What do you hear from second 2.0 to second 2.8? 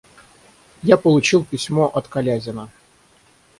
Колязина.